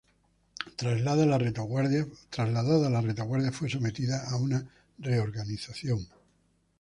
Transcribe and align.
Trasladada 0.77 1.23
a 1.25 1.25
la 1.27 1.37
retaguardia, 1.37 2.07
fue 3.51 3.69
sometida 3.69 4.31
a 4.31 4.35
una 4.35 4.67
reorganización. 4.97 6.07